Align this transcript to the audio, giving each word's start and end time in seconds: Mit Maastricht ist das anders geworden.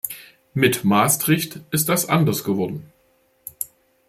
Mit 0.55 0.83
Maastricht 0.83 1.59
ist 1.69 1.87
das 1.87 2.09
anders 2.09 2.43
geworden. 2.43 2.91